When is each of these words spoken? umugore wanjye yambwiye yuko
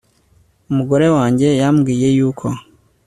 umugore 0.71 1.07
wanjye 1.17 1.47
yambwiye 1.61 2.07
yuko 2.17 2.45